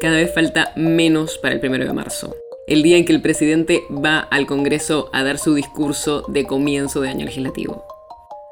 [0.00, 2.36] Cada vez falta menos para el primero de marzo,
[2.66, 7.00] el día en que el presidente va al Congreso a dar su discurso de comienzo
[7.00, 7.84] de año legislativo.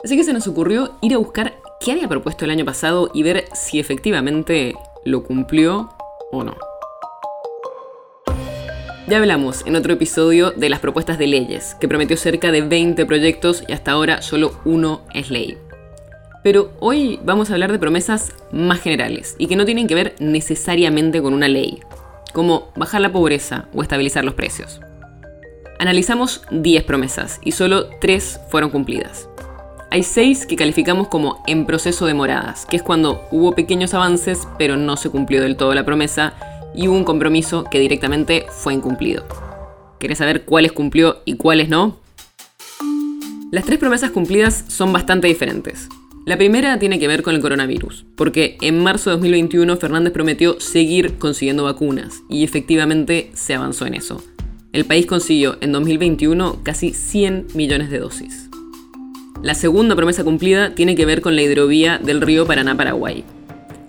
[0.03, 3.23] Así que se nos ocurrió ir a buscar qué había propuesto el año pasado y
[3.23, 5.91] ver si efectivamente lo cumplió
[6.33, 6.57] o no.
[9.07, 13.05] Ya hablamos en otro episodio de las propuestas de leyes, que prometió cerca de 20
[13.05, 15.59] proyectos y hasta ahora solo uno es ley.
[16.45, 20.15] Pero hoy vamos a hablar de promesas más generales y que no tienen que ver
[20.19, 21.81] necesariamente con una ley,
[22.35, 24.79] como bajar la pobreza o estabilizar los precios.
[25.79, 29.27] Analizamos 10 promesas y solo 3 fueron cumplidas.
[29.91, 34.47] Hay 6 que calificamos como en proceso de moradas, que es cuando hubo pequeños avances
[34.59, 36.35] pero no se cumplió del todo la promesa
[36.75, 39.25] y hubo un compromiso que directamente fue incumplido.
[39.99, 42.01] ¿Querés saber cuáles cumplió y cuáles no?
[43.51, 45.89] Las tres promesas cumplidas son bastante diferentes.
[46.27, 50.59] La primera tiene que ver con el coronavirus, porque en marzo de 2021 Fernández prometió
[50.59, 54.23] seguir consiguiendo vacunas y efectivamente se avanzó en eso.
[54.73, 58.49] El país consiguió en 2021 casi 100 millones de dosis.
[59.43, 63.23] La segunda promesa cumplida tiene que ver con la hidrovía del río Paraná-Paraguay.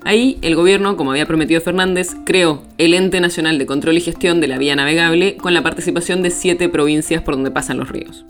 [0.04, 4.42] Ahí el gobierno, como había prometido Fernández, creó el Ente Nacional de Control y Gestión
[4.42, 8.26] de la Vía Navegable con la participación de siete provincias por donde pasan los ríos.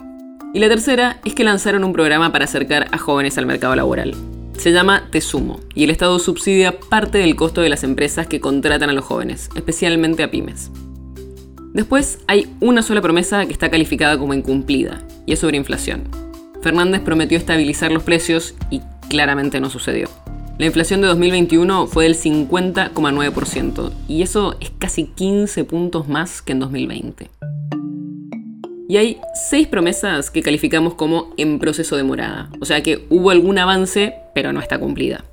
[0.56, 4.16] Y la tercera es que lanzaron un programa para acercar a jóvenes al mercado laboral.
[4.58, 8.39] Se llama Te Sumo y el Estado subsidia parte del costo de las empresas que
[8.39, 10.72] contratan a los jóvenes, especialmente a pymes.
[11.73, 16.03] Después hay una sola promesa que está calificada como incumplida, y es sobre inflación.
[16.62, 20.07] Fernández prometió estabilizar los precios y claramente no sucedió.
[20.57, 26.53] La inflación de 2021 fue del 50,9% y eso es casi 15 puntos más que
[26.53, 27.30] en 2020.
[28.88, 33.31] Y hay seis promesas que calificamos como en proceso de morada, o sea que hubo
[33.31, 35.25] algún avance, pero no está cumplida.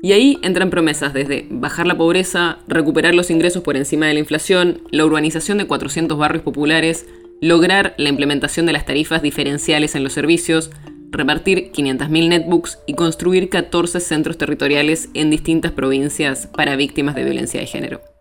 [0.00, 4.20] Y ahí entran promesas desde bajar la pobreza, recuperar los ingresos por encima de la
[4.20, 7.06] inflación, la urbanización de 400 barrios populares,
[7.40, 10.70] lograr la implementación de las tarifas diferenciales en los servicios,
[11.10, 17.58] repartir 500.000 netbooks y construir 14 centros territoriales en distintas provincias para víctimas de violencia
[17.58, 18.17] de género.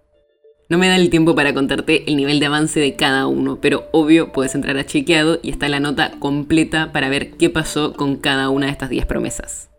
[0.69, 3.85] No me da el tiempo para contarte el nivel de avance de cada uno, pero
[3.93, 8.17] obvio puedes entrar a chequeado y está la nota completa para ver qué pasó con
[8.17, 9.69] cada una de estas 10 promesas.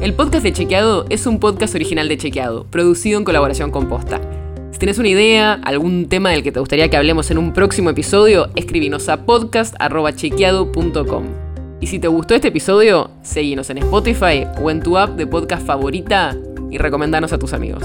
[0.00, 4.22] El podcast de Chequeado es un podcast original de Chequeado, producido en colaboración con Posta.
[4.70, 7.90] Si tienes una idea, algún tema del que te gustaría que hablemos en un próximo
[7.90, 11.24] episodio, escribinos a podcast.chequeado.com.
[11.82, 15.66] Y si te gustó este episodio, seguinos en Spotify o en tu app de podcast
[15.66, 16.34] favorita
[16.70, 17.84] y recomendanos a tus amigos.